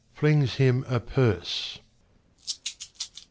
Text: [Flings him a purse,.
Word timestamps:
[Flings 0.15 0.55
him 0.55 0.83
a 0.89 0.99
purse,. 0.99 1.77